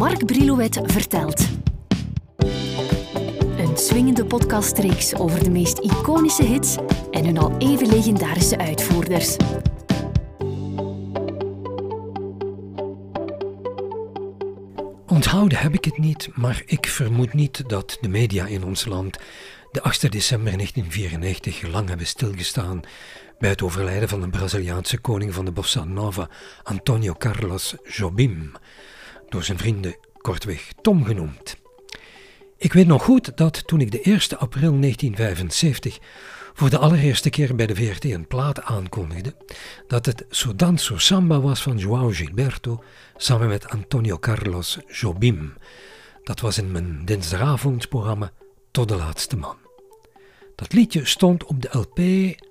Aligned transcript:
Mark 0.00 0.26
Brilouet 0.26 0.80
vertelt. 0.82 1.48
Een 3.58 3.76
swingende 3.76 4.24
podcastreeks 4.24 5.14
over 5.14 5.44
de 5.44 5.50
meest 5.50 5.78
iconische 5.78 6.42
hits 6.42 6.76
en 7.10 7.24
hun 7.24 7.38
al 7.38 7.56
even 7.58 7.88
legendarische 7.88 8.58
uitvoerders. 8.58 9.36
Onthouden 15.06 15.58
heb 15.58 15.74
ik 15.74 15.84
het 15.84 15.98
niet, 15.98 16.28
maar 16.34 16.62
ik 16.66 16.86
vermoed 16.86 17.32
niet 17.32 17.68
dat 17.68 17.98
de 18.00 18.08
media 18.08 18.46
in 18.46 18.64
ons 18.64 18.84
land 18.84 19.18
de 19.72 19.82
8 19.82 20.12
december 20.12 20.52
1994 20.52 21.62
lang 21.72 21.88
hebben 21.88 22.06
stilgestaan 22.06 22.80
bij 23.38 23.50
het 23.50 23.62
overlijden 23.62 24.08
van 24.08 24.20
de 24.20 24.28
Braziliaanse 24.28 24.98
koning 24.98 25.34
van 25.34 25.44
de 25.44 25.52
Bossa 25.52 25.84
Nova, 25.84 26.28
Antonio 26.62 27.14
Carlos 27.18 27.74
Jobim, 27.84 28.52
door 29.30 29.44
zijn 29.44 29.58
vrienden 29.58 29.96
kortweg 30.18 30.72
Tom 30.82 31.04
genoemd. 31.04 31.56
Ik 32.56 32.72
weet 32.72 32.86
nog 32.86 33.02
goed 33.02 33.36
dat 33.36 33.66
toen 33.66 33.80
ik 33.80 33.90
de 33.90 34.00
1 34.00 34.38
april 34.38 34.80
1975 34.80 35.98
voor 36.54 36.70
de 36.70 36.78
allereerste 36.78 37.30
keer 37.30 37.54
bij 37.54 37.66
de 37.66 37.74
VRT 37.74 38.04
een 38.04 38.26
plaat 38.26 38.62
aankondigde, 38.62 39.34
dat 39.86 40.06
het 40.06 40.24
So 40.28 40.56
Danzo 40.56 40.98
Samba 40.98 41.40
was 41.40 41.62
van 41.62 41.78
João 41.78 42.14
Gilberto 42.14 42.82
samen 43.16 43.48
met 43.48 43.68
Antonio 43.68 44.18
Carlos 44.18 44.78
Jobim. 44.86 45.54
Dat 46.24 46.40
was 46.40 46.58
in 46.58 46.72
mijn 46.72 47.04
dinsdagavondprogramma 47.04 48.32
Tot 48.70 48.88
de 48.88 48.96
Laatste 48.96 49.36
Man. 49.36 49.56
Dat 50.54 50.72
liedje 50.72 51.06
stond 51.06 51.44
op 51.44 51.62
de 51.62 51.68
LP 51.78 51.98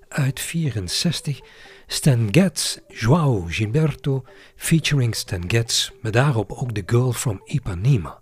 uit 0.10 0.40
64 0.40 1.40
Stan 1.88 2.28
Getz, 2.32 2.78
João 2.88 3.48
Gilberto 3.48 4.24
featuring 4.56 5.16
Stan 5.16 5.44
Getz, 5.48 5.90
met 6.02 6.14
daarop 6.14 6.52
ook 6.52 6.72
The 6.72 6.84
Girl 6.86 7.12
from 7.12 7.42
Ipanema. 7.46 8.20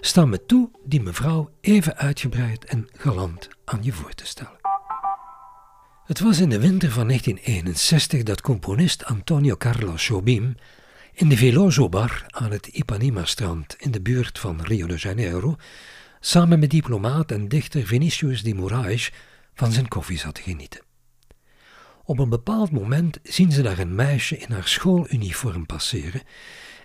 Sta 0.00 0.24
me 0.24 0.46
toe 0.46 0.70
die 0.84 1.00
mevrouw 1.00 1.50
even 1.60 1.96
uitgebreid 1.96 2.64
en 2.64 2.88
galant 2.92 3.48
aan 3.64 3.82
je 3.82 3.92
voor 3.92 4.14
te 4.14 4.26
stellen. 4.26 4.56
Het 6.04 6.20
was 6.20 6.38
in 6.38 6.48
de 6.48 6.60
winter 6.60 6.90
van 6.90 7.06
1961 7.06 8.22
dat 8.22 8.40
componist 8.40 9.04
Antonio 9.04 9.56
Carlos 9.56 10.06
Jobim 10.06 10.54
in 11.12 11.28
de 11.28 11.36
Veloso 11.36 11.88
Bar 11.88 12.24
aan 12.28 12.50
het 12.50 12.66
Ipanema-strand 12.66 13.76
in 13.78 13.90
de 13.90 14.00
buurt 14.00 14.38
van 14.38 14.62
Rio 14.62 14.86
de 14.86 14.96
Janeiro 14.96 15.56
samen 16.20 16.58
met 16.58 16.70
diplomaat 16.70 17.30
en 17.30 17.48
dichter 17.48 17.86
Vinicius 17.86 18.42
de 18.42 18.54
Moraes 18.54 19.12
van 19.54 19.72
zijn 19.72 19.88
koffie 19.88 20.18
zat 20.18 20.34
te 20.34 20.42
genieten. 20.42 20.87
Op 22.08 22.18
een 22.18 22.28
bepaald 22.28 22.70
moment 22.70 23.18
zien 23.22 23.52
ze 23.52 23.62
daar 23.62 23.78
een 23.78 23.94
meisje 23.94 24.38
in 24.38 24.52
haar 24.52 24.68
schooluniform 24.68 25.66
passeren 25.66 26.22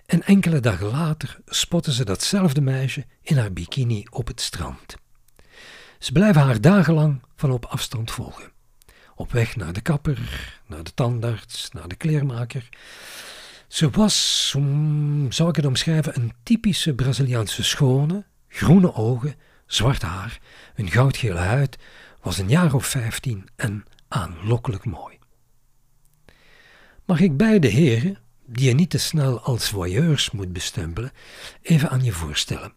en 0.06 0.22
enkele 0.22 0.60
dagen 0.60 0.86
later 0.86 1.38
spotten 1.46 1.92
ze 1.92 2.04
datzelfde 2.04 2.60
meisje 2.60 3.04
in 3.22 3.36
haar 3.36 3.52
bikini 3.52 4.06
op 4.10 4.26
het 4.26 4.40
strand. 4.40 4.96
Ze 5.98 6.12
blijven 6.12 6.42
haar 6.42 6.60
dagenlang 6.60 7.20
van 7.36 7.50
op 7.50 7.64
afstand 7.64 8.10
volgen. 8.10 8.52
Op 9.14 9.32
weg 9.32 9.56
naar 9.56 9.72
de 9.72 9.80
kapper, 9.80 10.60
naar 10.66 10.82
de 10.82 10.94
tandarts, 10.94 11.70
naar 11.70 11.88
de 11.88 11.96
kleermaker. 11.96 12.68
Ze 13.68 13.90
was, 13.90 14.50
hoe 14.52 15.26
zou 15.28 15.48
ik 15.48 15.56
het 15.56 15.66
omschrijven, 15.66 16.16
een 16.16 16.32
typische 16.42 16.94
Braziliaanse 16.94 17.62
schone, 17.62 18.24
groene 18.48 18.94
ogen, 18.94 19.34
zwart 19.66 20.02
haar, 20.02 20.38
een 20.74 20.90
goudgele 20.90 21.38
huid, 21.38 21.78
was 22.20 22.38
een 22.38 22.48
jaar 22.48 22.74
of 22.74 22.86
vijftien 22.86 23.48
en 23.56 23.84
aanlokkelijk 24.08 24.84
mooi. 24.84 25.13
Mag 27.04 27.20
ik 27.20 27.36
beide 27.36 27.68
heren, 27.68 28.18
die 28.46 28.68
je 28.68 28.74
niet 28.74 28.90
te 28.90 28.98
snel 28.98 29.40
als 29.40 29.68
voyeurs 29.68 30.30
moet 30.30 30.52
bestempelen, 30.52 31.12
even 31.62 31.90
aan 31.90 32.04
je 32.04 32.12
voorstellen. 32.12 32.72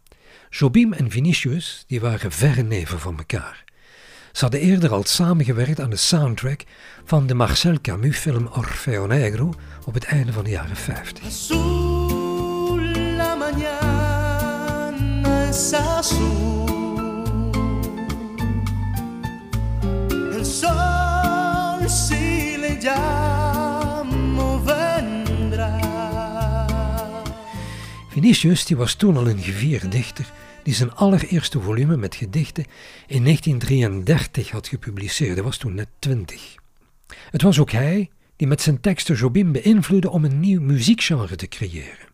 Jobim 0.49 0.93
en 0.93 1.11
Vinicius, 1.11 1.83
die 1.87 2.01
waren 2.01 2.31
verre 2.31 2.61
neven 2.61 2.99
van 2.99 3.17
elkaar. 3.17 3.63
Ze 4.31 4.43
hadden 4.43 4.59
eerder 4.59 4.91
al 4.91 5.03
samengewerkt 5.03 5.79
aan 5.79 5.89
de 5.89 5.95
soundtrack 5.95 6.63
van 7.05 7.27
de 7.27 7.33
Marcel 7.33 7.81
Camus 7.81 8.17
film 8.17 8.47
Orfeo 8.47 9.05
Negro 9.05 9.53
op 9.85 9.93
het 9.93 10.03
einde 10.03 10.31
van 10.31 10.43
de 10.43 10.49
jaren 10.49 10.75
50. 10.75 11.23
Vinicius 28.27 28.65
die 28.65 28.77
was 28.77 28.93
toen 28.93 29.17
al 29.17 29.27
een 29.27 29.41
gevierde 29.41 29.87
dichter 29.87 30.31
die 30.63 30.73
zijn 30.73 30.93
allereerste 30.93 31.61
volume 31.61 31.97
met 31.97 32.15
gedichten 32.15 32.65
in 33.07 33.23
1933 33.23 34.51
had 34.51 34.67
gepubliceerd. 34.67 35.33
Hij 35.33 35.43
was 35.43 35.57
toen 35.57 35.75
net 35.75 35.87
twintig. 35.99 36.55
Het 37.31 37.41
was 37.41 37.59
ook 37.59 37.71
hij 37.71 38.09
die 38.35 38.47
met 38.47 38.61
zijn 38.61 38.81
teksten 38.81 39.15
Jobim 39.15 39.51
beïnvloedde 39.51 40.09
om 40.09 40.25
een 40.25 40.39
nieuw 40.39 40.61
muziekgenre 40.61 41.35
te 41.35 41.47
creëren. 41.47 42.07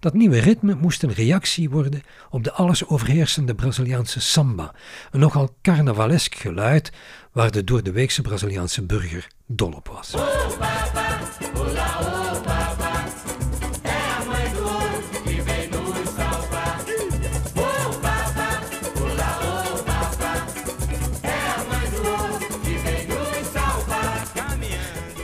Dat 0.00 0.14
nieuwe 0.14 0.38
ritme 0.38 0.74
moest 0.74 1.02
een 1.02 1.14
reactie 1.14 1.70
worden 1.70 2.02
op 2.30 2.44
de 2.44 2.52
alles 2.52 2.86
overheersende 2.86 3.54
Braziliaanse 3.54 4.20
samba, 4.20 4.74
een 5.10 5.20
nogal 5.20 5.54
carnavalesk 5.62 6.34
geluid 6.34 6.92
waar 7.32 7.50
de 7.50 7.64
door 7.64 7.82
de 7.82 7.92
weekse 7.92 8.22
Braziliaanse 8.22 8.82
burger 8.82 9.28
dol 9.46 9.72
op 9.72 9.88
was. 9.88 10.14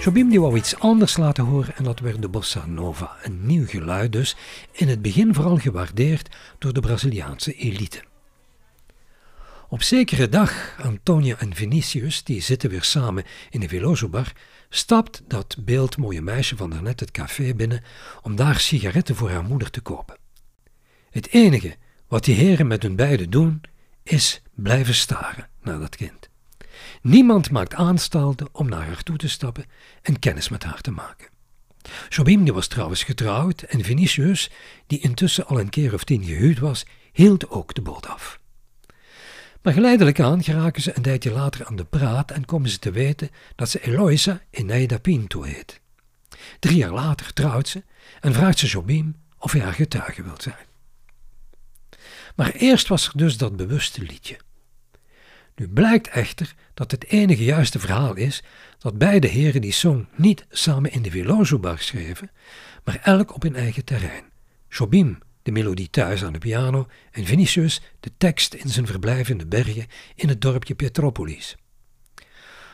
Jobim 0.04 0.30
wou 0.40 0.56
iets 0.56 0.78
anders 0.78 1.16
laten 1.16 1.44
horen 1.44 1.76
en 1.76 1.84
dat 1.84 2.00
werd 2.00 2.22
de 2.22 2.28
bossa 2.28 2.66
nova, 2.66 3.16
een 3.22 3.46
nieuw 3.46 3.66
geluid 3.66 4.12
dus, 4.12 4.36
in 4.72 4.88
het 4.88 5.02
begin 5.02 5.34
vooral 5.34 5.56
gewaardeerd 5.56 6.36
door 6.58 6.72
de 6.72 6.80
Braziliaanse 6.80 7.54
elite. 7.54 8.02
Op 9.68 9.82
zekere 9.82 10.28
dag, 10.28 10.76
Antonia 10.82 11.38
en 11.38 11.54
Vinicius, 11.54 12.24
die 12.24 12.42
zitten 12.42 12.70
weer 12.70 12.82
samen 12.82 13.24
in 13.50 13.60
de 13.60 13.68
Veloso-bar, 13.68 14.32
stapt 14.68 15.22
dat 15.28 15.56
beeldmooie 15.60 16.22
meisje 16.22 16.56
van 16.56 16.70
daarnet 16.70 17.00
het 17.00 17.10
café 17.10 17.54
binnen 17.54 17.82
om 18.22 18.36
daar 18.36 18.60
sigaretten 18.60 19.16
voor 19.16 19.30
haar 19.30 19.44
moeder 19.44 19.70
te 19.70 19.80
kopen. 19.80 20.16
Het 21.10 21.28
enige 21.28 21.76
wat 22.08 22.24
die 22.24 22.34
heren 22.34 22.66
met 22.66 22.82
hun 22.82 22.96
beiden 22.96 23.30
doen, 23.30 23.60
is 24.02 24.42
blijven 24.54 24.94
staren 24.94 25.48
naar 25.62 25.78
dat 25.78 25.96
kind. 25.96 26.32
Niemand 27.02 27.50
maakt 27.50 27.74
aanstalten 27.74 28.48
om 28.52 28.68
naar 28.68 28.86
haar 28.86 29.02
toe 29.02 29.16
te 29.16 29.28
stappen 29.28 29.64
en 30.02 30.18
kennis 30.18 30.48
met 30.48 30.64
haar 30.64 30.80
te 30.80 30.90
maken. 30.90 31.28
Jobim 32.08 32.46
was 32.52 32.66
trouwens 32.66 33.02
getrouwd 33.02 33.62
en 33.62 33.84
Vinicius, 33.84 34.50
die 34.86 35.00
intussen 35.00 35.46
al 35.46 35.60
een 35.60 35.68
keer 35.68 35.94
of 35.94 36.04
tien 36.04 36.24
gehuwd 36.24 36.58
was, 36.58 36.86
hield 37.12 37.50
ook 37.50 37.74
de 37.74 37.82
boot 37.82 38.08
af. 38.08 38.40
Maar 39.62 39.72
geleidelijk 39.72 40.20
aan 40.20 40.42
geraken 40.42 40.82
ze 40.82 40.96
een 40.96 41.02
tijdje 41.02 41.30
later 41.30 41.64
aan 41.64 41.76
de 41.76 41.84
praat 41.84 42.30
en 42.30 42.44
komen 42.44 42.70
ze 42.70 42.78
te 42.78 42.90
weten 42.90 43.30
dat 43.56 43.68
ze 43.68 43.80
Eloisa 43.80 44.40
Eneida 44.50 44.98
Pinto 44.98 45.42
heet. 45.42 45.80
Drie 46.58 46.76
jaar 46.76 46.92
later 46.92 47.32
trouwt 47.32 47.68
ze 47.68 47.82
en 48.20 48.32
vraagt 48.32 48.58
ze 48.58 48.66
Jobim 48.66 49.16
of 49.38 49.52
hij 49.52 49.60
haar 49.60 49.72
getuige 49.72 50.22
wilt 50.22 50.42
zijn. 50.42 50.66
Maar 52.36 52.52
eerst 52.52 52.88
was 52.88 53.06
er 53.06 53.12
dus 53.16 53.36
dat 53.36 53.56
bewuste 53.56 54.02
liedje. 54.02 54.36
Nu 55.56 55.68
blijkt 55.68 56.08
echter 56.08 56.54
dat 56.74 56.90
het 56.90 57.06
enige 57.06 57.44
juiste 57.44 57.78
verhaal 57.78 58.14
is 58.14 58.42
dat 58.78 58.98
beide 58.98 59.26
heren 59.26 59.60
die 59.60 59.72
song 59.72 60.08
niet 60.16 60.46
samen 60.50 60.92
in 60.92 61.02
de 61.02 61.10
Veloso-bar 61.10 61.78
schreven, 61.78 62.30
maar 62.84 63.00
elk 63.02 63.34
op 63.34 63.42
hun 63.42 63.56
eigen 63.56 63.84
terrein. 63.84 64.24
Jobim 64.68 65.18
de 65.42 65.52
melodie 65.52 65.90
thuis 65.90 66.24
aan 66.24 66.32
de 66.32 66.38
piano 66.38 66.86
en 67.10 67.24
Vinicius 67.24 67.80
de 68.00 68.10
tekst 68.18 68.54
in 68.54 68.68
zijn 68.68 68.86
verblijf 68.86 69.28
in 69.28 69.38
de 69.38 69.46
bergen 69.46 69.86
in 70.14 70.28
het 70.28 70.40
dorpje 70.40 70.74
Petropolis. 70.74 71.56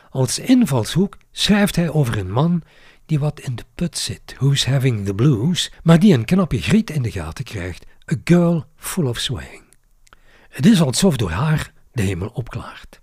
Als 0.09 0.39
invalshoek 0.39 1.17
schrijft 1.31 1.75
hij 1.75 1.89
over 1.89 2.17
een 2.17 2.31
man 2.31 2.63
die 3.05 3.19
wat 3.19 3.39
in 3.39 3.55
de 3.55 3.65
put 3.75 3.97
zit, 3.97 4.35
who's 4.37 4.65
having 4.65 5.05
the 5.05 5.15
blues, 5.15 5.71
maar 5.83 5.99
die 5.99 6.13
een 6.13 6.25
knappe 6.25 6.61
griet 6.61 6.89
in 6.89 7.01
de 7.01 7.11
gaten 7.11 7.43
krijgt, 7.43 7.85
a 8.11 8.15
girl 8.23 8.65
full 8.75 9.05
of 9.05 9.19
swing. 9.19 9.61
Het 10.49 10.65
is 10.65 10.81
alsof 10.81 11.17
door 11.17 11.31
haar 11.31 11.71
de 11.91 12.01
hemel 12.01 12.27
opklaart. 12.33 13.01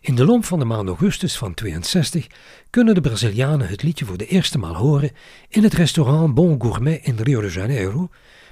In 0.00 0.14
de 0.14 0.24
loop 0.24 0.44
van 0.44 0.58
de 0.58 0.64
maand 0.64 0.88
augustus 0.88 1.36
van 1.36 1.54
62 1.54 2.26
kunnen 2.70 2.94
de 2.94 3.00
Brazilianen 3.00 3.68
het 3.68 3.82
liedje 3.82 4.04
voor 4.04 4.16
de 4.16 4.26
eerste 4.26 4.58
maal 4.58 4.74
horen 4.74 5.10
in 5.48 5.62
het 5.62 5.74
restaurant 5.74 6.34
Bon 6.34 6.62
Gourmet 6.62 7.04
in 7.04 7.16
Rio 7.16 7.40
de 7.40 7.50
Janeiro, 7.50 8.08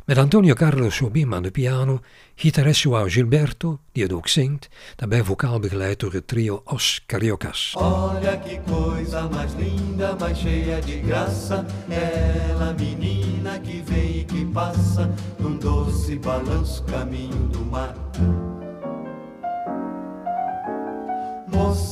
Met 0.07 0.19
Antonio 0.19 0.55
Carlos 0.55 0.99
Jobim 0.99 1.35
aan 1.35 1.43
de 1.43 1.51
piano, 1.51 2.01
gitarist 2.35 2.83
João 2.83 3.09
Gilberto, 3.09 3.79
die 3.93 4.03
het 4.03 4.13
ook 4.13 4.29
zingt, 4.29 4.69
daarbij 4.97 5.25
vocaal 5.25 5.59
begeleid 5.59 6.01
door 6.01 6.13
het 6.13 6.27
trio 6.27 6.63
Os 6.65 7.03
Cariocas. 7.07 7.75
Olha 7.77 8.37
que 8.37 8.61
coisa 8.67 9.29
mais 9.29 9.53
linda, 9.55 10.17
mais 10.19 10.39
cheia 10.39 10.81
de 10.81 11.01
graça, 11.07 11.65
ela 11.89 12.75
menina 12.79 13.59
que 13.61 13.83
vem 13.85 14.19
e 14.19 14.25
que 14.25 14.45
passa, 14.53 15.11
num 15.39 15.59
doce 15.59 16.19
balanço 16.19 16.85
caminho 16.85 17.49
do 17.51 17.65
mar. 17.65 17.95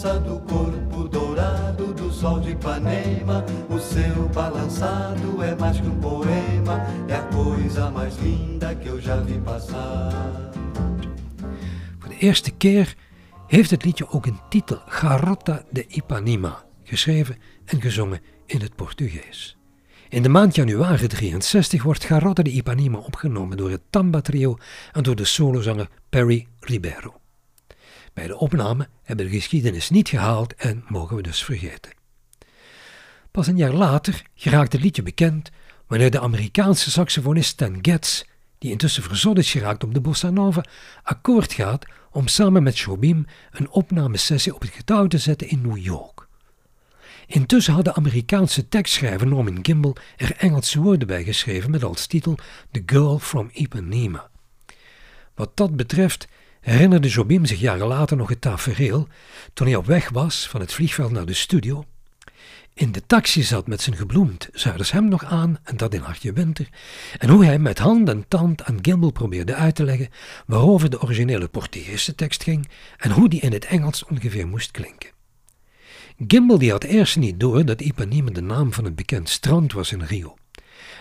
Do 0.03 0.41
corpo 0.41 1.09
dourado 1.09 1.95
do 1.95 2.11
sol 2.11 2.41
de 2.41 2.51
Ipanema, 2.51 3.45
o 3.69 3.79
seu 3.79 4.29
balançado 4.35 5.41
é 5.41 5.55
mais 5.55 5.81
que 5.81 5.87
um 5.87 6.01
poema, 6.01 6.81
é 7.09 7.15
a 7.15 7.23
coisa 7.23 7.89
mais 7.89 8.17
linda 8.17 8.75
que 8.75 8.89
eu 8.89 9.01
já 9.01 9.21
vi 9.21 9.39
passar. 9.39 10.51
Voor 11.99 12.09
de 12.09 12.19
eerste 12.19 12.51
keer 12.51 12.97
heeft 13.47 13.71
het 13.71 13.85
liedje 13.85 14.09
ook 14.09 14.27
een 14.27 14.41
titel, 14.49 14.83
Garota 14.87 15.63
de 15.71 15.87
Ipanema, 15.87 16.65
geschreven 16.85 17.37
en 17.65 17.81
gezongen 17.81 18.21
in 18.47 18.61
het 18.61 18.75
Portugees. 18.75 19.57
In 20.09 20.23
de 20.23 20.29
maand 20.29 20.55
januari 20.55 21.07
63 21.07 21.83
wordt 21.83 22.05
Garota 22.05 22.43
de 22.43 22.51
Ipanema 22.51 22.99
opgenomen 22.99 23.57
door 23.57 23.71
het 23.71 23.83
Tamba 23.91 24.21
Trio 24.21 24.57
en 24.93 25.03
door 25.03 25.17
de 25.17 25.25
solozanger 25.25 25.89
Perry 26.09 26.47
Ribeiro. 26.61 27.22
Bij 28.13 28.27
de 28.27 28.37
opname 28.37 28.89
hebben 29.03 29.27
de 29.27 29.33
geschiedenis 29.33 29.91
niet 29.91 30.09
gehaald 30.09 30.55
en 30.55 30.85
mogen 30.89 31.17
we 31.17 31.23
dus 31.23 31.45
vergeten. 31.45 31.93
Pas 33.31 33.47
een 33.47 33.57
jaar 33.57 33.73
later 33.73 34.23
geraakt 34.35 34.73
het 34.73 34.83
liedje 34.83 35.03
bekend 35.03 35.51
wanneer 35.87 36.11
de 36.11 36.21
Amerikaanse 36.21 36.91
saxofonist 36.91 37.51
Stan 37.51 37.79
Getz, 37.83 38.23
die 38.59 38.71
intussen 38.71 39.03
verzot 39.03 39.39
is 39.39 39.51
geraakt 39.51 39.85
op 39.85 39.95
de 39.95 40.01
bossa 40.01 40.31
nova, 40.31 40.65
akkoord 41.03 41.53
gaat 41.53 41.87
om 42.11 42.27
samen 42.29 42.63
met 42.63 42.79
Jobim 42.79 43.27
een 43.51 43.71
opnamesessie 43.71 44.55
op 44.55 44.61
het 44.61 44.71
getouw 44.71 45.07
te 45.07 45.19
zetten 45.19 45.49
in 45.49 45.61
New 45.61 45.77
York. 45.77 46.27
Intussen 47.27 47.75
had 47.75 47.85
de 47.85 47.95
Amerikaanse 47.95 48.69
tekstschrijver 48.69 49.27
Norman 49.27 49.59
Gimbel 49.63 49.97
er 50.17 50.37
Engelse 50.37 50.81
woorden 50.81 51.07
bij 51.07 51.25
geschreven 51.25 51.71
met 51.71 51.85
als 51.85 52.07
titel 52.07 52.39
The 52.71 52.83
Girl 52.87 53.19
from 53.19 53.51
Ipanema. 53.53 54.31
Wat 55.35 55.57
dat 55.57 55.77
betreft 55.77 56.29
herinnerde 56.63 57.09
Jobim 57.09 57.45
zich 57.45 57.61
jaren 57.61 57.87
later 57.87 58.17
nog 58.17 58.29
het 58.29 58.41
tafereel 58.41 59.09
toen 59.53 59.67
hij 59.67 59.77
op 59.77 59.87
weg 59.87 60.09
was 60.09 60.49
van 60.49 60.61
het 60.61 60.73
vliegveld 60.73 61.11
naar 61.11 61.27
de 61.27 61.35
studio. 61.35 61.85
In 62.75 62.93
de 62.93 63.07
taxi 63.07 63.43
zat 63.43 63.67
met 63.67 63.83
zijn 63.83 63.97
gebloemd 63.97 64.49
hem 64.91 65.09
nog 65.09 65.25
aan 65.25 65.59
en 65.63 65.77
dat 65.77 65.95
in 65.95 66.01
hartje 66.01 66.33
winter. 66.33 66.69
En 67.19 67.29
hoe 67.29 67.45
hij 67.45 67.59
met 67.59 67.79
hand 67.79 68.09
en 68.09 68.25
tand 68.29 68.65
aan 68.65 68.79
Gimbel 68.83 69.11
probeerde 69.11 69.55
uit 69.55 69.75
te 69.75 69.85
leggen 69.85 70.09
waarover 70.47 70.91
de 70.91 71.03
originele 71.03 71.49
Portugese 71.49 72.15
tekst 72.15 72.43
ging 72.43 72.69
en 72.97 73.11
hoe 73.11 73.29
die 73.29 73.41
in 73.41 73.53
het 73.53 73.65
Engels 73.65 74.05
ongeveer 74.05 74.49
moest 74.49 74.71
klinken. 74.71 75.11
Gimbel 76.27 76.59
die 76.59 76.71
had 76.71 76.85
eerst 76.85 77.17
niet 77.17 77.41
door 77.41 77.65
dat 77.65 77.81
Ipanema 77.81 78.31
de 78.31 78.43
naam 78.43 78.73
van 78.73 78.85
een 78.85 78.95
bekend 78.95 79.29
strand 79.29 79.73
was 79.73 79.93
in 79.93 80.03
Rio. 80.03 80.35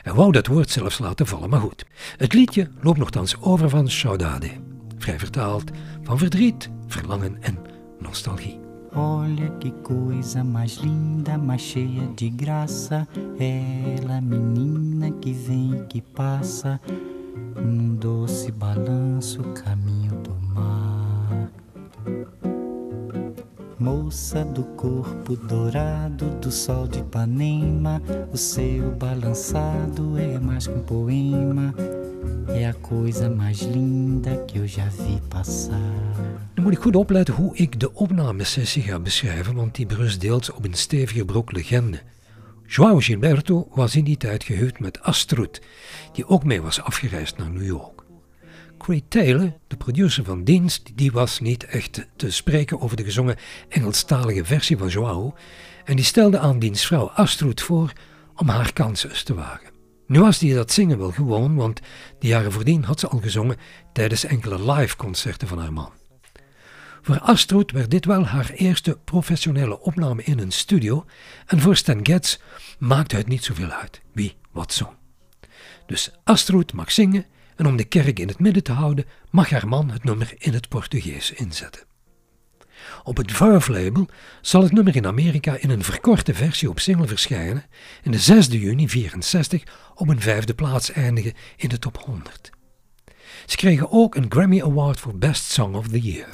Hij 0.01 0.13
wou 0.13 0.31
dat 0.31 0.47
woord 0.47 0.69
zelfs 0.69 0.99
laten 0.99 1.27
vallen, 1.27 1.49
maar 1.49 1.59
goed. 1.59 1.85
Het 2.17 2.33
liedje 2.33 2.69
loopt 2.81 2.97
nogthans 2.97 3.41
over 3.41 3.69
van 3.69 3.89
saudade 3.89 4.70
vrij 5.01 5.19
vertaald 5.19 5.71
van 6.03 6.17
verdriet, 6.17 6.69
verlangen 6.87 7.37
en 7.41 7.57
nostalgie. 7.99 8.59
Olha 8.93 9.49
que 9.59 9.71
coisa 9.81 10.43
mais 10.43 10.81
linda, 10.81 11.37
mais 11.37 11.61
cheia 11.61 12.07
de 12.15 12.29
graça. 12.29 13.07
Ela, 13.39 14.19
menina 14.21 15.11
que 15.11 15.33
vem 15.33 15.73
e 15.73 15.85
que 15.87 16.01
passa, 16.01 16.79
num 17.55 17.95
doce 17.95 18.51
balanço, 18.51 19.41
caminho 19.63 20.11
do 20.21 20.35
mar. 20.53 21.49
Moça 23.79 24.43
do 24.43 24.63
corpo 24.75 25.35
dourado 25.35 26.29
do 26.41 26.51
sol 26.51 26.85
de 26.85 26.99
Ipanema, 26.99 28.01
o 28.31 28.37
seu 28.37 28.91
balançado 28.91 30.17
é 30.17 30.37
mais 30.37 30.67
que 30.67 30.73
um 30.73 30.83
poema. 30.83 31.73
É 32.47 32.65
a 32.65 32.73
coisa 32.73 33.29
mais 33.29 33.61
linda 33.61 34.45
que 34.47 34.57
eu 34.57 34.67
já 34.67 34.89
vi 34.89 35.19
passar. 35.29 36.11
Nu 36.55 36.63
moet 36.63 36.73
ik 36.73 36.79
goed 36.79 36.95
opletten 36.95 37.33
hoe 37.33 37.55
ik 37.55 37.79
de 37.79 37.93
opnamesessie 37.93 38.83
ga 38.83 38.99
beschrijven, 38.99 39.55
want 39.55 39.75
die 39.75 39.85
berust 39.85 40.21
deels 40.21 40.51
op 40.51 40.65
een 40.65 40.73
stevige 40.73 41.25
brok 41.25 41.51
legende. 41.51 42.01
João 42.65 42.97
Gilberto 42.97 43.67
was 43.73 43.95
in 43.95 44.03
die 44.03 44.17
tijd 44.17 44.43
gehuwd 44.43 44.79
met 44.79 45.01
Astrud, 45.01 45.61
die 46.13 46.27
ook 46.27 46.43
mee 46.43 46.61
was 46.61 46.81
afgereisd 46.81 47.37
naar 47.37 47.49
New 47.49 47.65
York. 47.65 48.03
Craig 48.77 49.01
Taylor, 49.07 49.53
de 49.67 49.77
producer 49.77 50.23
van 50.23 50.43
dienst, 50.43 50.91
die 50.95 51.11
was 51.11 51.39
niet 51.39 51.65
echt 51.65 52.07
te 52.15 52.31
spreken 52.31 52.81
over 52.81 52.97
de 52.97 53.03
gezongen 53.03 53.35
Engelstalige 53.69 54.45
versie 54.45 54.77
van 54.77 54.89
João 54.89 55.39
en 55.83 55.95
die 55.95 56.05
stelde 56.05 56.39
aan 56.39 56.59
dienstvrouw 56.59 57.09
Astrud 57.09 57.61
voor 57.61 57.93
om 58.35 58.47
haar 58.47 58.73
kansen 58.73 59.25
te 59.25 59.33
wagen. 59.33 59.70
Nu 60.11 60.19
was 60.19 60.39
die 60.39 60.53
dat 60.53 60.71
zingen 60.71 60.97
wel 60.97 61.11
gewoon, 61.11 61.55
want 61.55 61.79
de 62.19 62.27
jaren 62.27 62.51
voordien 62.51 62.83
had 62.83 62.99
ze 62.99 63.07
al 63.07 63.19
gezongen 63.19 63.57
tijdens 63.93 64.23
enkele 64.23 64.71
live 64.71 64.95
concerten 64.95 65.47
van 65.47 65.57
haar 65.57 65.73
man. 65.73 65.91
Voor 67.01 67.19
Astrud 67.19 67.71
werd 67.71 67.91
dit 67.91 68.05
wel 68.05 68.25
haar 68.25 68.49
eerste 68.49 68.99
professionele 69.03 69.79
opname 69.79 70.23
in 70.23 70.39
een 70.39 70.51
studio 70.51 71.05
en 71.45 71.59
voor 71.59 71.75
Stan 71.75 71.99
Getz 72.05 72.37
maakte 72.79 73.15
het 73.15 73.27
niet 73.27 73.43
zoveel 73.43 73.69
uit 73.69 74.01
wie 74.13 74.35
wat 74.51 74.73
zong. 74.73 74.91
Dus 75.85 76.11
Astrud 76.23 76.73
mag 76.73 76.91
zingen 76.91 77.25
en 77.55 77.65
om 77.65 77.75
de 77.75 77.85
kerk 77.85 78.19
in 78.19 78.27
het 78.27 78.39
midden 78.39 78.63
te 78.63 78.71
houden 78.71 79.05
mag 79.29 79.49
haar 79.49 79.67
man 79.67 79.91
het 79.91 80.03
nummer 80.03 80.33
in 80.37 80.53
het 80.53 80.69
Portugees 80.69 81.31
inzetten. 81.31 81.90
Op 83.03 83.17
het 83.17 83.31
Verve-label 83.31 84.07
zal 84.41 84.63
het 84.63 84.71
nummer 84.71 84.95
in 84.95 85.07
Amerika 85.07 85.55
in 85.59 85.69
een 85.69 85.83
verkorte 85.83 86.33
versie 86.33 86.69
op 86.69 86.79
single 86.79 87.07
verschijnen 87.07 87.65
en 88.03 88.11
de 88.11 88.19
6 88.19 88.47
juni 88.47 88.89
64 88.89 89.63
op 89.95 90.07
een 90.07 90.21
vijfde 90.21 90.53
plaats 90.53 90.91
eindigen 90.91 91.33
in 91.55 91.69
de 91.69 91.79
top 91.79 91.97
100. 91.97 92.49
Ze 93.45 93.55
kregen 93.55 93.91
ook 93.91 94.15
een 94.15 94.25
Grammy 94.29 94.61
Award 94.61 94.99
voor 94.99 95.17
Best 95.17 95.43
Song 95.43 95.75
of 95.75 95.87
the 95.87 95.99
Year. 95.99 96.27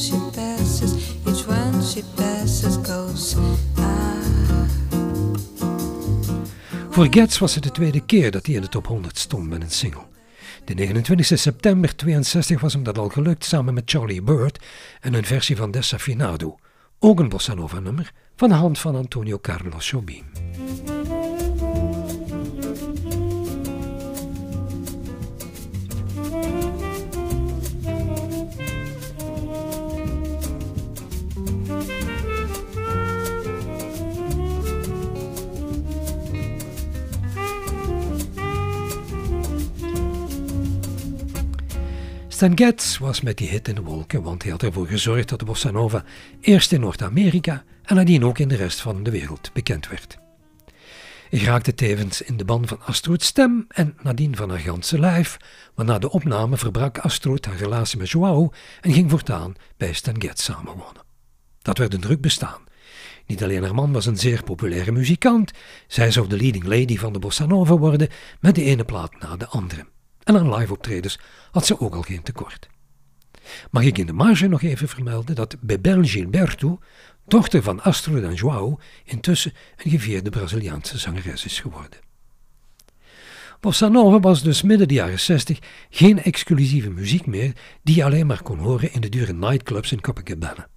she 0.00 0.12
passes, 0.32 0.94
each 1.26 1.46
one 1.46 1.82
she 1.82 2.02
Voor 7.00 7.12
Getz 7.12 7.38
was 7.38 7.54
het 7.54 7.64
de 7.64 7.70
tweede 7.70 8.00
keer 8.00 8.30
dat 8.30 8.46
hij 8.46 8.54
in 8.54 8.60
de 8.60 8.68
top 8.68 8.86
100 8.86 9.18
stond 9.18 9.48
met 9.48 9.62
een 9.62 9.70
single. 9.70 10.06
De 10.64 10.74
29 10.74 11.38
september 11.38 11.96
62 11.96 12.60
was 12.60 12.72
hem 12.72 12.82
dat 12.82 12.98
al 12.98 13.08
gelukt 13.08 13.44
samen 13.44 13.74
met 13.74 13.90
Charlie 13.90 14.22
Bird 14.22 14.64
en 15.00 15.14
een 15.14 15.24
versie 15.24 15.56
van 15.56 15.70
Desafinado, 15.70 16.56
ook 16.98 17.20
een 17.20 17.28
bossa 17.28 17.54
nova 17.54 17.78
nummer 17.78 18.12
van 18.36 18.48
de 18.48 18.54
hand 18.54 18.78
van 18.78 18.96
Antonio 18.96 19.38
Carlos 19.38 19.90
Jobim. 19.90 20.24
Stan 42.40 42.58
Getz 42.58 42.98
was 42.98 43.20
met 43.20 43.36
die 43.36 43.48
hit 43.48 43.68
in 43.68 43.74
de 43.74 43.82
wolken, 43.82 44.22
want 44.22 44.42
hij 44.42 44.50
had 44.50 44.62
ervoor 44.62 44.86
gezorgd 44.86 45.28
dat 45.28 45.38
de 45.38 45.44
bossa 45.44 45.70
nova 45.70 46.04
eerst 46.40 46.72
in 46.72 46.80
Noord-Amerika 46.80 47.64
en 47.82 47.96
nadien 47.96 48.24
ook 48.24 48.38
in 48.38 48.48
de 48.48 48.56
rest 48.56 48.80
van 48.80 49.02
de 49.02 49.10
wereld 49.10 49.50
bekend 49.52 49.88
werd. 49.88 50.18
Hij 51.30 51.38
raakte 51.38 51.74
tevens 51.74 52.22
in 52.22 52.36
de 52.36 52.44
ban 52.44 52.68
van 52.68 52.80
Astrud's 52.82 53.26
stem 53.26 53.64
en 53.68 53.96
nadien 54.02 54.36
van 54.36 54.50
haar 54.50 54.58
ganse 54.58 54.98
lijf, 54.98 55.36
want 55.74 55.88
na 55.88 55.98
de 55.98 56.10
opname 56.10 56.56
verbrak 56.56 56.98
Astrud 56.98 57.44
haar 57.44 57.56
relatie 57.56 57.98
met 57.98 58.10
Joao 58.10 58.50
en 58.80 58.92
ging 58.92 59.10
voortaan 59.10 59.54
bij 59.76 59.92
Stan 59.92 60.20
Getz 60.22 60.44
samenwonen. 60.44 61.02
Dat 61.62 61.78
werd 61.78 61.94
een 61.94 62.00
druk 62.00 62.20
bestaan. 62.20 62.60
Niet 63.26 63.42
alleen 63.42 63.62
haar 63.62 63.74
man 63.74 63.92
was 63.92 64.06
een 64.06 64.18
zeer 64.18 64.42
populaire 64.42 64.92
muzikant, 64.92 65.50
zij 65.86 66.10
zou 66.10 66.28
de 66.28 66.36
leading 66.36 66.64
lady 66.64 66.98
van 66.98 67.12
de 67.12 67.18
bossa 67.18 67.46
nova 67.46 67.76
worden 67.76 68.08
met 68.40 68.54
de 68.54 68.64
ene 68.64 68.84
plaat 68.84 69.20
na 69.20 69.36
de 69.36 69.46
andere 69.46 69.86
en 70.22 70.36
aan 70.36 70.54
live 70.54 70.72
optredens 70.72 71.18
had 71.50 71.66
ze 71.66 71.80
ook 71.80 71.94
al 71.94 72.02
geen 72.02 72.22
tekort. 72.22 72.68
Mag 73.70 73.82
ik 73.82 73.98
in 73.98 74.06
de 74.06 74.12
marge 74.12 74.46
nog 74.46 74.62
even 74.62 74.88
vermelden 74.88 75.34
dat 75.34 75.56
Bebel 75.60 76.02
Gilberto, 76.02 76.78
dochter 77.26 77.62
van 77.62 77.82
Astrid 77.82 78.22
en 78.22 78.34
João, 78.34 78.84
intussen 79.04 79.52
een 79.76 79.90
gevierde 79.90 80.30
Braziliaanse 80.30 80.98
zangeres 80.98 81.44
is 81.44 81.60
geworden. 81.60 81.98
Bossa 83.60 83.88
Nova 83.88 84.20
was 84.20 84.42
dus 84.42 84.62
midden 84.62 84.88
de 84.88 84.94
jaren 84.94 85.20
60 85.20 85.58
geen 85.90 86.22
exclusieve 86.22 86.90
muziek 86.90 87.26
meer 87.26 87.52
die 87.82 87.96
je 87.96 88.04
alleen 88.04 88.26
maar 88.26 88.42
kon 88.42 88.58
horen 88.58 88.92
in 88.92 89.00
de 89.00 89.08
dure 89.08 89.32
nightclubs 89.32 89.92
in 89.92 90.00
Copacabana. 90.00 90.68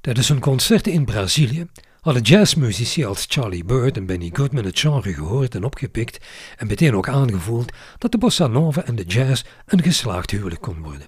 Tijdens 0.00 0.28
hun 0.28 0.40
concerten 0.40 0.92
in 0.92 1.04
Brazilië 1.04 1.66
hadden 2.00 2.22
jazzmuzici 2.22 3.04
als 3.04 3.26
Charlie 3.28 3.64
Bird 3.64 3.96
en 3.96 4.06
Benny 4.06 4.30
Goodman 4.32 4.64
het 4.64 4.78
genre 4.78 5.14
gehoord 5.14 5.54
en 5.54 5.64
opgepikt 5.64 6.24
en 6.56 6.66
meteen 6.66 6.94
ook 6.94 7.08
aangevoeld 7.08 7.72
dat 7.98 8.12
de 8.12 8.18
bossa 8.18 8.46
nova 8.46 8.84
en 8.84 8.94
de 8.94 9.04
jazz 9.04 9.44
een 9.66 9.82
geslaagd 9.82 10.30
huwelijk 10.30 10.60
kon 10.60 10.82
worden. 10.82 11.06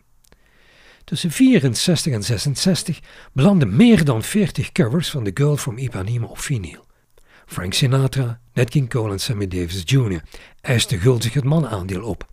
Tussen 1.05 1.31
64 1.31 2.13
en 2.13 2.23
66 2.23 3.01
belanden 3.33 3.77
meer 3.77 4.05
dan 4.05 4.23
40 4.23 4.73
covers 4.73 5.11
van 5.11 5.25
The 5.25 5.31
Girl 5.35 5.57
from 5.57 5.79
Ipanema 5.79 6.27
op 6.27 6.39
vinyl. 6.39 6.85
Frank 7.47 7.73
Sinatra, 7.73 8.41
Nat 8.53 8.69
King 8.71 8.89
Cole 8.89 9.13
en 9.13 9.21
Sammy 9.21 9.49
Davis 9.49 9.83
Jr. 9.85 10.23
eisten 10.61 10.99
gulzig 10.99 11.33
het 11.33 11.45
manaandeel 11.45 12.03
op. 12.03 12.31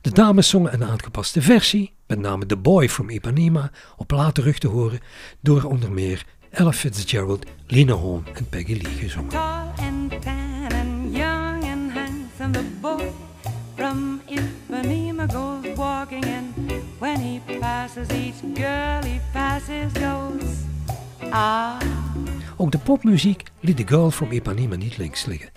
De 0.00 0.10
dames 0.10 0.48
zongen 0.48 0.74
een 0.74 0.84
aangepaste 0.84 1.42
versie, 1.42 1.94
met 2.06 2.18
name 2.18 2.46
The 2.46 2.56
Boy 2.56 2.88
from 2.88 3.10
Ipanema, 3.10 3.70
op 3.96 4.10
later 4.10 4.32
terug 4.32 4.58
te 4.58 4.68
horen 4.68 5.00
door 5.40 5.62
onder 5.62 5.92
meer 5.92 6.26
Ella 6.54 6.72
Fitzgerald, 6.72 7.46
Lena 7.66 7.92
Horne 7.92 8.22
en 8.34 8.48
Peggy 8.48 8.72
Lee 8.72 8.92
gezongen. 8.92 9.30
Tall 9.30 9.72
and 9.78 10.22
tan 10.22 10.72
and 10.72 11.16
young 11.16 11.64
and 11.64 11.92
handsome, 11.92 12.52
the 12.52 12.64
boy 12.80 13.10
from 13.76 14.20
Ipanema 14.28 15.26
goes 15.26 15.76
walking, 15.76 16.24
and 16.24 16.72
when 16.98 17.20
he 17.20 17.40
passes 17.60 18.08
each 18.10 18.40
girl 18.54 19.02
he 19.02 19.20
passes 19.32 19.92
goes. 19.92 20.44
Ah. 21.30 21.80
Ook 22.56 22.70
de 22.70 22.78
popmuziek 22.78 23.42
liet 23.60 23.76
de 23.76 23.86
Girl 23.86 24.10
from 24.10 24.30
Ipanema 24.30 24.76
niet 24.76 24.96
links 24.96 25.24
liggen. 25.24 25.50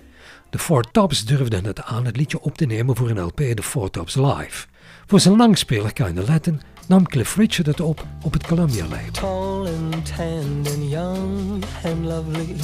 De 0.50 0.60
Four 0.60 0.92
Tops 0.92 1.26
durfden 1.26 1.66
het 1.66 1.84
aan 1.84 2.06
het 2.06 2.18
liedje 2.18 2.42
op 2.42 2.58
te 2.58 2.66
nemen 2.66 2.96
voor 2.96 3.10
een 3.10 3.22
LP 3.22 3.38
The 3.38 3.64
Four 3.64 3.90
Tops 3.90 4.16
Live. 4.16 4.68
Voor 5.08 5.20
zijn 5.20 5.36
langspeler 5.36 5.94
Kinda 5.94 6.22
Latin 6.28 6.62
nam 6.88 7.08
Cliff 7.08 7.36
Richard 7.36 7.68
het 7.68 7.80
op 7.80 8.06
op 8.22 8.34
het 8.34 8.48
Columbia 8.48 8.86
label. 8.88 9.12
Tall 9.12 9.68
and 9.68 10.16
tanned 10.16 10.68
and 10.68 10.90
young 10.90 11.64
and 11.84 12.06
lovely, 12.06 12.56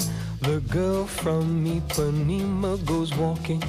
the 0.41 0.61
girl 0.69 1.05
from 1.05 1.65
Ipanema 1.65 2.77
goes 2.85 3.15
walking, 3.15 3.63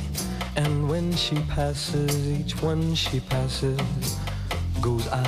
and 0.54 0.88
when 0.88 1.16
she 1.16 1.34
passes, 1.54 2.14
each 2.38 2.62
one 2.62 2.96
she 2.96 3.20
passes 3.20 3.80
goes 4.80 5.08
out. 5.08 5.24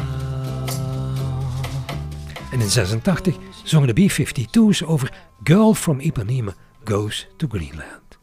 En 2.52 2.60
in 2.60 2.70
86 2.70 3.34
zongen 3.64 3.94
de 3.94 4.06
B-52's 4.06 4.84
over 4.84 5.12
Girl 5.42 5.74
from 5.74 6.00
Ipanema 6.00 6.54
Goes 6.84 7.26
to 7.36 7.46
Greenland. 7.48 8.18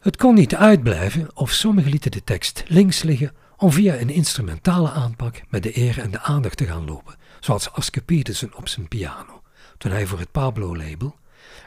Het 0.00 0.16
kon 0.16 0.34
niet 0.34 0.54
uitblijven 0.54 1.28
of 1.34 1.50
sommigen 1.50 1.90
lieten 1.90 2.10
de 2.10 2.24
tekst 2.24 2.64
links 2.66 3.02
liggen 3.02 3.32
om 3.62 3.72
via 3.72 4.00
een 4.00 4.10
instrumentale 4.10 4.90
aanpak 4.90 5.42
met 5.48 5.62
de 5.62 5.78
eer 5.78 5.98
en 5.98 6.10
de 6.10 6.20
aandacht 6.20 6.56
te 6.56 6.66
gaan 6.66 6.84
lopen, 6.84 7.14
zoals 7.40 7.72
Aske 7.72 8.00
Peterson 8.00 8.54
op 8.54 8.68
zijn 8.68 8.88
piano, 8.88 9.42
toen 9.78 9.90
hij 9.90 10.06
voor 10.06 10.18
het 10.18 10.30
Pablo-label 10.30 11.16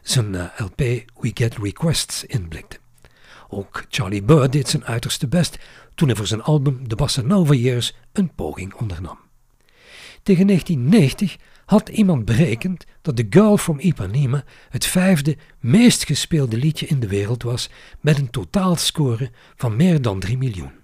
zijn 0.03 0.35
eh, 0.35 0.45
LP 0.57 0.77
We 1.19 1.31
Get 1.33 1.57
Requests 1.57 2.23
inblikte. 2.23 2.77
Ook 3.47 3.85
Charlie 3.89 4.23
Bird 4.23 4.51
deed 4.51 4.69
zijn 4.69 4.85
uiterste 4.85 5.27
best 5.27 5.57
toen 5.95 6.07
hij 6.07 6.17
voor 6.17 6.27
zijn 6.27 6.41
album 6.41 6.87
The 6.87 6.95
Bossa 6.95 7.21
Nova 7.21 7.53
Years 7.53 7.95
een 8.13 8.33
poging 8.35 8.73
ondernam. 8.73 9.19
Tegen 10.23 10.47
1990 10.47 11.37
had 11.65 11.89
iemand 11.89 12.25
berekend 12.25 12.85
dat 13.01 13.15
The 13.15 13.27
Girl 13.29 13.57
from 13.57 13.79
Ipanema 13.79 14.43
het 14.69 14.85
vijfde 14.85 15.37
meest 15.59 16.05
gespeelde 16.05 16.57
liedje 16.57 16.87
in 16.87 16.99
de 16.99 17.07
wereld 17.07 17.43
was 17.43 17.69
met 18.01 18.17
een 18.17 18.29
totaalscore 18.29 19.31
van 19.55 19.75
meer 19.75 20.01
dan 20.01 20.19
3 20.19 20.37
miljoen. 20.37 20.83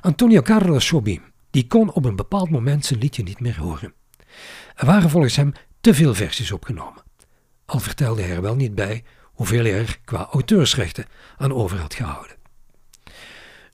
Antonio 0.00 0.42
Carlos 0.42 0.88
Jobim 0.88 1.22
die 1.50 1.66
kon 1.66 1.92
op 1.92 2.04
een 2.04 2.16
bepaald 2.16 2.50
moment 2.50 2.84
zijn 2.84 2.98
liedje 2.98 3.22
niet 3.22 3.40
meer 3.40 3.58
horen. 3.58 3.94
Er 4.74 4.86
waren 4.86 5.10
volgens 5.10 5.36
hem 5.36 5.52
te 5.80 5.94
veel 5.94 6.14
versies 6.14 6.52
opgenomen. 6.52 7.02
Al 7.66 7.78
vertelde 7.78 8.22
hij 8.22 8.30
er 8.30 8.42
wel 8.42 8.56
niet 8.56 8.74
bij 8.74 9.04
hoeveel 9.24 9.64
hij 9.64 9.78
er 9.78 9.98
qua 10.04 10.28
auteursrechten 10.30 11.06
aan 11.36 11.52
over 11.52 11.78
had 11.78 11.94
gehouden. 11.94 12.36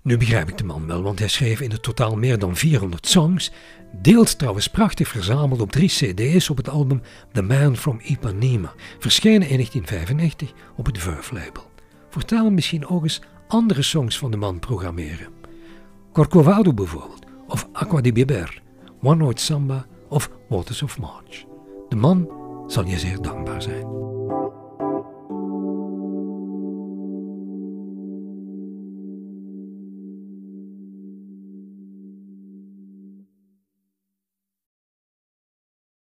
Nu 0.02 0.16
begrijp 0.16 0.48
ik 0.48 0.58
de 0.58 0.64
man 0.64 0.86
wel, 0.86 1.02
want 1.02 1.18
hij 1.18 1.28
schreef 1.28 1.60
in 1.60 1.70
het 1.70 1.82
totaal 1.82 2.16
meer 2.16 2.38
dan 2.38 2.56
400 2.56 3.06
songs, 3.06 3.50
deels 3.92 4.34
trouwens 4.34 4.68
prachtig 4.68 5.08
verzameld 5.08 5.60
op 5.60 5.72
drie 5.72 5.88
cd's 5.88 6.50
op 6.50 6.56
het 6.56 6.68
album 6.68 7.02
The 7.32 7.42
Man 7.42 7.76
from 7.76 8.00
Ipanema, 8.02 8.74
verschenen 8.98 9.48
in 9.48 9.54
1995 9.54 10.52
op 10.76 10.86
het 10.86 10.98
Verve 10.98 11.34
label. 11.34 11.70
Vertel 12.10 12.50
misschien 12.50 12.86
ook 12.86 13.02
eens 13.02 13.20
andere 13.48 13.82
songs 13.82 14.18
van 14.18 14.30
de 14.30 14.36
man 14.36 14.58
programmeren. 14.58 15.45
Corcovado 16.16 16.72
bijvoorbeeld, 16.72 17.26
of 17.48 17.68
Aqua 17.72 18.00
di 18.00 18.12
Biber, 18.12 18.62
One 19.02 19.16
Note 19.16 19.40
Samba 19.40 19.86
of 20.08 20.30
Waters 20.48 20.82
of 20.82 20.98
March. 20.98 21.44
De 21.88 21.96
man 21.96 22.28
zal 22.66 22.84
je 22.86 22.98
zeer 22.98 23.20
dankbaar 23.20 23.62
zijn. 23.62 23.86